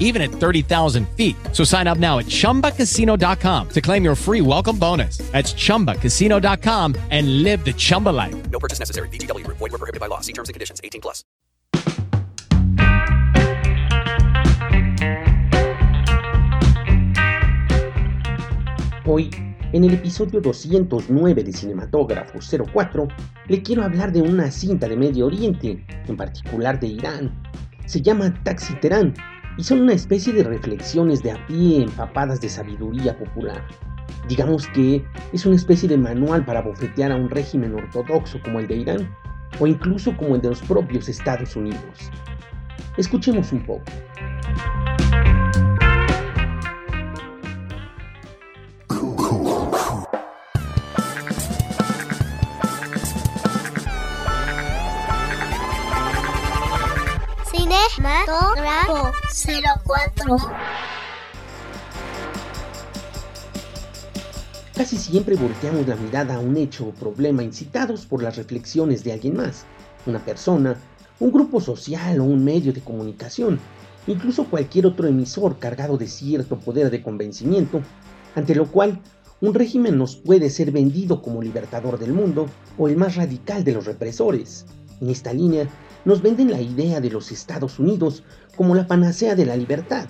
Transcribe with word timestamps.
even 0.00 0.22
at 0.22 0.30
30,000 0.30 1.06
feet. 1.10 1.36
So 1.52 1.62
sign 1.62 1.86
up 1.86 1.98
now 1.98 2.18
at 2.18 2.26
chumbacasino.com 2.26 3.68
to 3.68 3.80
claim 3.80 4.02
your 4.02 4.16
free 4.16 4.40
welcome 4.40 4.78
bonus. 4.78 5.18
That's 5.32 5.52
chumbacasino.com 5.52 6.96
and 7.10 7.42
live 7.42 7.64
the 7.64 7.74
Chumba 7.74 8.10
life. 8.10 8.34
No 8.50 8.58
purchase 8.58 8.80
necessary. 8.80 9.08
VGW 9.10 9.44
Group. 9.44 9.58
Void 9.58 9.72
were 9.72 9.78
prohibited 9.78 10.00
by 10.00 10.06
law. 10.06 10.20
See 10.20 10.32
terms 10.32 10.48
and 10.48 10.54
conditions. 10.54 10.80
18 10.82 11.00
plus. 11.02 11.24
Hoy, 19.08 19.30
en 19.72 19.84
el 19.84 19.94
episodio 19.94 20.40
209 20.40 21.44
de 21.44 21.52
Cinematógrafo 21.52 22.40
04, 22.40 23.06
le 23.46 23.62
quiero 23.62 23.84
hablar 23.84 24.10
de 24.10 24.20
una 24.20 24.50
cinta 24.50 24.88
de 24.88 24.96
Medio 24.96 25.26
Oriente, 25.26 25.86
en 26.08 26.16
particular 26.16 26.80
de 26.80 26.88
Irán. 26.88 27.40
Se 27.86 28.02
llama 28.02 28.34
Taxi 28.42 28.74
Terán 28.80 29.14
y 29.56 29.64
son 29.64 29.80
una 29.80 29.94
especie 29.94 30.32
de 30.32 30.42
reflexiones 30.42 31.22
de 31.22 31.32
a 31.32 31.46
pie 31.46 31.82
empapadas 31.82 32.40
de 32.40 32.48
sabiduría 32.48 33.16
popular. 33.16 33.66
Digamos 34.28 34.66
que 34.68 35.04
es 35.32 35.46
una 35.46 35.56
especie 35.56 35.88
de 35.88 35.96
manual 35.96 36.44
para 36.44 36.62
bofetear 36.62 37.12
a 37.12 37.16
un 37.16 37.30
régimen 37.30 37.74
ortodoxo 37.74 38.40
como 38.42 38.60
el 38.60 38.66
de 38.66 38.76
Irán, 38.76 39.16
o 39.58 39.66
incluso 39.66 40.16
como 40.16 40.34
el 40.34 40.42
de 40.42 40.50
los 40.50 40.60
propios 40.62 41.08
Estados 41.08 41.56
Unidos. 41.56 42.10
Escuchemos 42.96 43.52
un 43.52 43.64
poco. 43.64 43.84
Cinematógrafo 57.50 59.15
04 59.46 60.36
Casi 64.74 64.96
siempre 64.96 65.36
volteamos 65.36 65.86
la 65.86 65.94
mirada 65.94 66.34
a 66.34 66.38
un 66.40 66.56
hecho 66.56 66.86
o 66.86 66.90
problema 66.90 67.44
incitados 67.44 68.06
por 68.06 68.24
las 68.24 68.36
reflexiones 68.36 69.04
de 69.04 69.12
alguien 69.12 69.36
más, 69.36 69.64
una 70.04 70.18
persona, 70.18 70.76
un 71.20 71.30
grupo 71.30 71.60
social 71.60 72.18
o 72.20 72.24
un 72.24 72.44
medio 72.44 72.72
de 72.72 72.80
comunicación, 72.80 73.60
incluso 74.08 74.46
cualquier 74.46 74.86
otro 74.86 75.06
emisor 75.06 75.60
cargado 75.60 75.96
de 75.96 76.08
cierto 76.08 76.58
poder 76.58 76.90
de 76.90 77.02
convencimiento, 77.02 77.82
ante 78.34 78.56
lo 78.56 78.66
cual 78.66 78.98
un 79.40 79.54
régimen 79.54 79.96
nos 79.96 80.16
puede 80.16 80.50
ser 80.50 80.72
vendido 80.72 81.22
como 81.22 81.40
libertador 81.40 82.00
del 82.00 82.12
mundo 82.12 82.48
o 82.76 82.88
el 82.88 82.96
más 82.96 83.14
radical 83.14 83.62
de 83.62 83.72
los 83.74 83.86
represores. 83.86 84.66
En 85.00 85.10
esta 85.10 85.32
línea 85.32 85.68
nos 86.04 86.22
venden 86.22 86.50
la 86.50 86.60
idea 86.60 87.00
de 87.00 87.10
los 87.10 87.32
Estados 87.32 87.78
Unidos 87.78 88.22
como 88.56 88.74
la 88.74 88.86
panacea 88.86 89.34
de 89.34 89.44
la 89.44 89.56
libertad, 89.56 90.08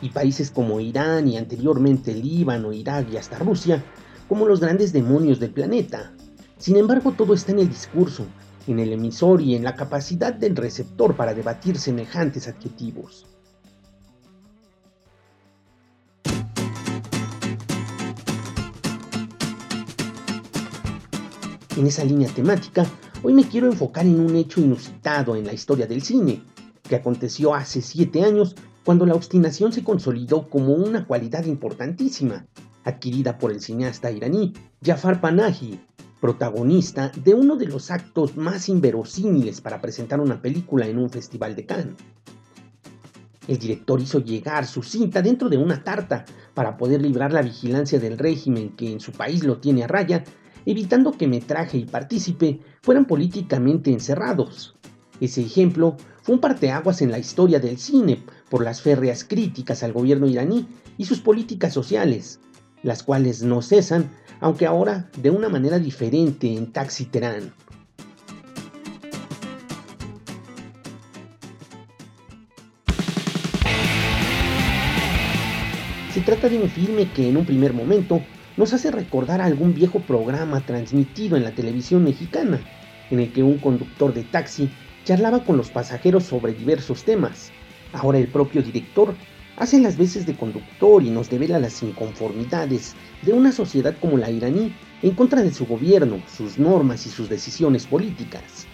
y 0.00 0.10
países 0.10 0.50
como 0.50 0.80
Irán 0.80 1.28
y 1.28 1.36
anteriormente 1.36 2.14
Líbano, 2.14 2.72
Irak 2.72 3.08
y 3.12 3.16
hasta 3.16 3.38
Rusia 3.38 3.82
como 4.28 4.46
los 4.46 4.60
grandes 4.60 4.92
demonios 4.92 5.40
del 5.40 5.50
planeta. 5.50 6.12
Sin 6.58 6.76
embargo, 6.76 7.12
todo 7.12 7.34
está 7.34 7.52
en 7.52 7.60
el 7.60 7.68
discurso, 7.68 8.26
en 8.66 8.78
el 8.78 8.92
emisor 8.92 9.40
y 9.40 9.54
en 9.54 9.64
la 9.64 9.74
capacidad 9.74 10.34
del 10.34 10.54
receptor 10.54 11.16
para 11.16 11.34
debatir 11.34 11.78
semejantes 11.78 12.46
adjetivos. 12.46 13.26
En 21.76 21.86
esa 21.86 22.04
línea 22.04 22.28
temática, 22.28 22.84
hoy 23.22 23.34
me 23.34 23.48
quiero 23.48 23.66
enfocar 23.66 24.06
en 24.06 24.20
un 24.20 24.36
hecho 24.36 24.60
inusitado 24.60 25.36
en 25.36 25.46
la 25.46 25.52
historia 25.52 25.86
del 25.86 26.02
cine, 26.02 26.42
que 26.82 26.96
aconteció 26.96 27.54
hace 27.54 27.82
siete 27.82 28.22
años 28.22 28.54
cuando 28.84 29.04
la 29.06 29.14
obstinación 29.14 29.72
se 29.72 29.84
consolidó 29.84 30.48
como 30.48 30.74
una 30.74 31.06
cualidad 31.06 31.44
importantísima, 31.44 32.46
adquirida 32.84 33.38
por 33.38 33.50
el 33.50 33.60
cineasta 33.60 34.10
iraní 34.10 34.54
Jafar 34.82 35.20
Panahi, 35.20 35.80
protagonista 36.20 37.12
de 37.22 37.34
uno 37.34 37.56
de 37.56 37.66
los 37.66 37.90
actos 37.90 38.36
más 38.36 38.68
inverosímiles 38.68 39.60
para 39.60 39.80
presentar 39.80 40.20
una 40.20 40.40
película 40.40 40.86
en 40.86 40.98
un 40.98 41.10
festival 41.10 41.54
de 41.54 41.66
Cannes. 41.66 41.96
El 43.46 43.58
director 43.58 44.00
hizo 44.00 44.18
llegar 44.20 44.66
su 44.66 44.82
cinta 44.82 45.22
dentro 45.22 45.48
de 45.48 45.56
una 45.56 45.82
tarta 45.82 46.24
para 46.54 46.76
poder 46.76 47.00
librar 47.00 47.32
la 47.32 47.40
vigilancia 47.40 47.98
del 47.98 48.18
régimen 48.18 48.70
que 48.76 48.92
en 48.92 49.00
su 49.00 49.12
país 49.12 49.44
lo 49.44 49.58
tiene 49.58 49.84
a 49.84 49.86
raya, 49.86 50.24
evitando 50.66 51.12
que 51.12 51.26
metraje 51.26 51.78
y 51.78 51.84
partícipe 51.84 52.60
fueran 52.82 53.06
políticamente 53.06 53.90
encerrados. 53.90 54.76
Ese 55.20 55.42
ejemplo 55.42 55.96
fue 56.22 56.34
un 56.34 56.40
parteaguas 56.40 57.02
en 57.02 57.10
la 57.10 57.18
historia 57.18 57.58
del 57.58 57.78
cine 57.78 58.22
por 58.48 58.62
las 58.62 58.82
férreas 58.82 59.24
críticas 59.24 59.82
al 59.82 59.92
gobierno 59.92 60.26
iraní 60.26 60.68
y 60.96 61.04
sus 61.06 61.20
políticas 61.20 61.72
sociales, 61.72 62.40
las 62.82 63.02
cuales 63.02 63.42
no 63.42 63.62
cesan, 63.62 64.10
aunque 64.40 64.66
ahora 64.66 65.10
de 65.20 65.30
una 65.30 65.48
manera 65.48 65.78
diferente 65.78 66.54
en 66.54 66.72
Taxi 66.72 67.06
Terán. 67.06 67.52
Se 76.14 76.20
trata 76.20 76.48
de 76.48 76.58
un 76.58 76.68
filme 76.68 77.10
que 77.12 77.28
en 77.28 77.36
un 77.36 77.46
primer 77.46 77.72
momento 77.72 78.20
nos 78.58 78.72
hace 78.72 78.90
recordar 78.90 79.40
algún 79.40 79.72
viejo 79.72 80.00
programa 80.00 80.60
transmitido 80.60 81.36
en 81.36 81.44
la 81.44 81.52
televisión 81.52 82.02
mexicana, 82.02 82.60
en 83.08 83.20
el 83.20 83.32
que 83.32 83.44
un 83.44 83.58
conductor 83.58 84.12
de 84.12 84.24
taxi 84.24 84.68
charlaba 85.04 85.44
con 85.44 85.56
los 85.56 85.70
pasajeros 85.70 86.24
sobre 86.24 86.54
diversos 86.54 87.04
temas. 87.04 87.52
Ahora 87.92 88.18
el 88.18 88.26
propio 88.26 88.60
director 88.60 89.14
hace 89.58 89.80
las 89.80 89.96
veces 89.96 90.26
de 90.26 90.34
conductor 90.34 91.04
y 91.04 91.10
nos 91.10 91.30
devela 91.30 91.60
las 91.60 91.84
inconformidades 91.84 92.96
de 93.22 93.32
una 93.32 93.52
sociedad 93.52 93.94
como 94.00 94.18
la 94.18 94.28
iraní 94.28 94.74
en 95.02 95.12
contra 95.12 95.42
de 95.42 95.54
su 95.54 95.64
gobierno, 95.64 96.20
sus 96.36 96.58
normas 96.58 97.06
y 97.06 97.10
sus 97.10 97.28
decisiones 97.28 97.86
políticas. 97.86 98.66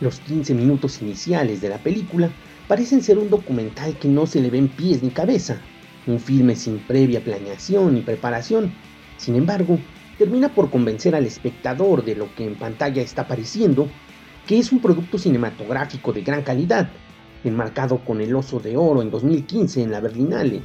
Los 0.00 0.20
15 0.20 0.52
minutos 0.54 1.00
iniciales 1.00 1.62
de 1.62 1.70
la 1.70 1.78
película 1.78 2.30
parecen 2.68 3.02
ser 3.02 3.16
un 3.16 3.30
documental 3.30 3.98
que 3.98 4.08
no 4.08 4.26
se 4.26 4.42
le 4.42 4.50
ven 4.50 4.68
pies 4.68 5.02
ni 5.02 5.08
cabeza, 5.08 5.62
un 6.06 6.20
filme 6.20 6.54
sin 6.54 6.78
previa 6.80 7.24
planeación 7.24 7.94
ni 7.94 8.02
preparación. 8.02 8.70
Sin 9.18 9.34
embargo, 9.34 9.78
termina 10.16 10.48
por 10.48 10.70
convencer 10.70 11.14
al 11.14 11.26
espectador 11.26 12.04
de 12.04 12.14
lo 12.16 12.34
que 12.34 12.46
en 12.46 12.54
pantalla 12.54 13.02
está 13.02 13.22
apareciendo, 13.22 13.88
que 14.46 14.58
es 14.58 14.72
un 14.72 14.80
producto 14.80 15.18
cinematográfico 15.18 16.12
de 16.12 16.22
gran 16.22 16.42
calidad, 16.42 16.88
enmarcado 17.44 17.98
con 18.04 18.20
el 18.20 18.34
Oso 18.34 18.60
de 18.60 18.76
Oro 18.76 19.02
en 19.02 19.10
2015 19.10 19.82
en 19.82 19.90
la 19.90 20.00
Berlinale. 20.00 20.62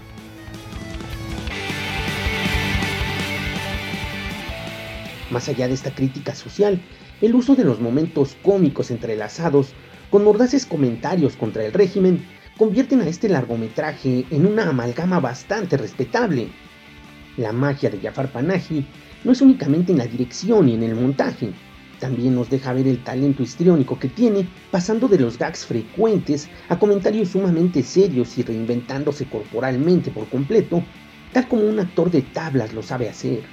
Más 5.30 5.50
allá 5.50 5.68
de 5.68 5.74
esta 5.74 5.94
crítica 5.94 6.36
social, 6.36 6.80
el 7.22 7.36
uso 7.36 7.56
de 7.56 7.64
los 7.64 7.82
momentos 7.82 8.38
cómicos 8.44 8.92
entrelazados 8.92 9.74
con 10.12 10.24
mordaces 10.24 10.68
comentarios 10.68 11.36
contra 11.36 11.66
el 11.66 11.74
régimen 11.74 12.24
convierten 12.58 13.02
a 13.02 13.08
este 13.08 13.30
largometraje 13.30 14.26
en 14.30 14.46
una 14.46 14.70
amalgama 14.70 15.20
bastante 15.20 15.76
respetable. 15.76 16.50
La 17.38 17.52
magia 17.52 17.90
de 17.90 18.00
Jafar 18.00 18.32
Panahi 18.32 18.86
no 19.24 19.32
es 19.32 19.42
únicamente 19.42 19.92
en 19.92 19.98
la 19.98 20.08
dirección 20.08 20.70
y 20.70 20.76
en 20.76 20.84
el 20.84 20.96
montaje, 20.96 21.52
también 22.04 22.36
nos 22.36 22.50
deja 22.50 22.74
ver 22.74 22.86
el 22.86 23.02
talento 23.02 23.44
histriónico 23.44 23.98
que 23.98 24.10
tiene, 24.10 24.46
pasando 24.72 25.08
de 25.08 25.18
los 25.18 25.38
gags 25.38 25.66
frecuentes 25.66 26.50
a 26.68 26.78
comentarios 26.78 27.30
sumamente 27.30 27.82
serios 27.82 28.38
y 28.38 28.44
reinventándose 28.44 29.26
corporalmente 29.26 30.12
por 30.12 30.28
completo, 30.28 30.84
tal 31.32 31.48
como 31.48 31.64
un 31.64 31.80
actor 31.80 32.12
de 32.12 32.22
tablas 32.22 32.74
lo 32.74 32.84
sabe 32.84 33.08
hacer. 33.08 33.44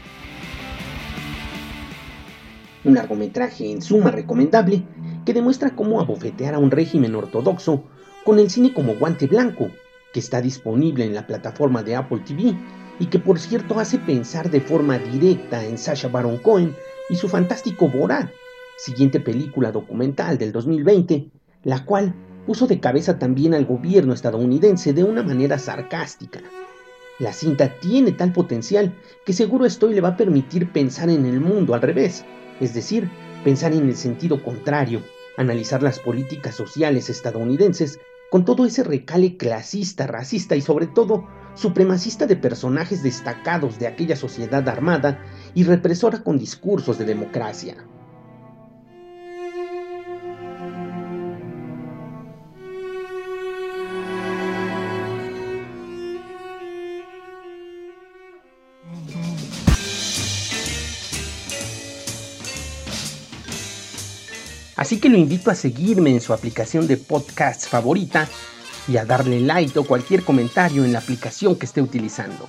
Un 2.83 2.94
largometraje 2.94 3.71
en 3.71 3.83
suma 3.83 4.11
recomendable 4.11 4.83
que 5.25 5.33
demuestra 5.33 5.76
cómo 5.76 6.00
abofetear 6.00 6.55
a 6.55 6.59
un 6.59 6.73
régimen 6.73 7.15
ortodoxo 7.15 7.85
con 8.25 8.41
el 8.41 8.50
cine 8.50 8.75
como 8.75 8.97
guante 8.97 9.29
blanco, 9.29 9.71
que 10.12 10.21
está 10.21 10.41
disponible 10.41 11.05
en 11.05 11.15
la 11.15 11.27
plataforma 11.27 11.83
de 11.83 11.97
Apple 11.97 12.23
TV 12.25 12.57
y 12.99 13.07
que 13.07 13.19
por 13.19 13.39
cierto 13.39 13.79
hace 13.81 13.99
pensar 13.99 14.51
de 14.51 14.61
forma 14.61 14.99
directa 14.99 15.65
en 15.65 15.79
Sasha 15.79 16.09
Baron 16.09 16.39
Cohen 16.39 16.75
y 17.09 17.17
su 17.17 17.29
fantástico 17.29 17.89
Borat, 17.89 18.31
siguiente 18.77 19.21
película 19.21 19.73
documental 19.73 20.39
del 20.39 20.53
2020, 20.53 21.29
la 21.65 21.85
cual 21.85 22.15
puso 22.47 22.67
de 22.67 22.81
cabeza 22.81 23.19
también 23.19 23.55
al 23.55 23.67
gobierno 23.67 24.12
estadounidense 24.12 24.93
de 24.93 25.05
una 25.05 25.23
manera 25.23 25.59
sarcástica. 25.59 26.41
La 27.19 27.33
cinta 27.33 27.79
tiene 27.81 28.12
tal 28.12 28.33
potencial 28.33 28.95
que 29.27 29.33
seguro 29.33 29.67
estoy 29.67 29.95
le 29.95 30.01
va 30.01 30.09
a 30.09 30.17
permitir 30.17 30.73
pensar 30.73 31.11
en 31.11 31.27
el 31.27 31.41
mundo 31.41 31.75
al 31.75 31.83
revés, 31.83 32.25
es 32.61 32.73
decir, 32.73 33.11
pensar 33.45 33.73
en 33.73 33.89
el 33.89 33.97
sentido 33.97 34.43
contrario, 34.43 35.03
analizar 35.37 35.83
las 35.83 35.99
políticas 35.99 36.55
sociales 36.55 37.11
estadounidenses 37.11 37.99
con 38.31 38.44
todo 38.44 38.65
ese 38.65 38.85
recale 38.85 39.37
clasista, 39.37 40.06
racista 40.06 40.56
y 40.56 40.61
sobre 40.61 40.87
todo 40.87 41.27
supremacista 41.55 42.27
de 42.27 42.37
personajes 42.37 43.03
destacados 43.03 43.79
de 43.79 43.88
aquella 43.88 44.17
sociedad 44.17 44.67
armada 44.69 45.21
y 45.55 45.65
represora 45.65 46.23
con 46.23 46.38
discursos 46.38 46.97
de 46.99 47.05
democracia. 47.05 47.89
Así 64.81 64.99
que 64.99 65.11
lo 65.11 65.19
invito 65.19 65.50
a 65.50 65.55
seguirme 65.55 66.09
en 66.09 66.23
su 66.23 66.32
aplicación 66.32 66.87
de 66.87 66.97
podcast 66.97 67.69
favorita 67.69 68.27
y 68.88 68.97
a 68.97 69.05
darle 69.05 69.38
like 69.38 69.79
o 69.79 69.85
cualquier 69.85 70.23
comentario 70.23 70.87
en 70.87 70.94
la 70.94 71.00
aplicación 71.00 71.55
que 71.56 71.67
esté 71.67 71.82
utilizando. 71.82 72.49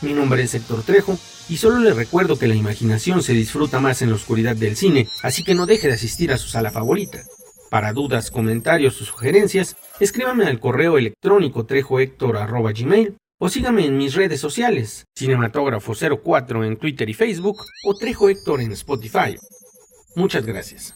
Mi 0.00 0.14
nombre 0.14 0.42
es 0.42 0.54
Héctor 0.54 0.82
Trejo 0.82 1.18
y 1.50 1.58
solo 1.58 1.80
le 1.80 1.92
recuerdo 1.92 2.38
que 2.38 2.48
la 2.48 2.54
imaginación 2.54 3.22
se 3.22 3.34
disfruta 3.34 3.78
más 3.78 4.00
en 4.00 4.08
la 4.08 4.14
oscuridad 4.14 4.56
del 4.56 4.74
cine, 4.74 5.06
así 5.22 5.44
que 5.44 5.54
no 5.54 5.66
deje 5.66 5.86
de 5.86 5.94
asistir 5.94 6.32
a 6.32 6.38
su 6.38 6.48
sala 6.48 6.70
favorita. 6.70 7.24
Para 7.68 7.92
dudas, 7.92 8.30
comentarios 8.30 8.98
o 9.02 9.04
sugerencias, 9.04 9.76
escríbame 10.00 10.46
al 10.46 10.60
correo 10.60 10.96
electrónico 10.96 11.66
trejohector.gmail 11.66 13.16
o 13.38 13.48
sígame 13.50 13.84
en 13.84 13.98
mis 13.98 14.14
redes 14.14 14.40
sociales, 14.40 15.04
Cinematógrafo04 15.14 16.66
en 16.66 16.78
Twitter 16.78 17.10
y 17.10 17.12
Facebook 17.12 17.66
o 17.84 17.94
Trejo 17.94 18.30
Héctor 18.30 18.62
en 18.62 18.72
Spotify. 18.72 19.36
Muchas 20.14 20.44
gracias. 20.46 20.94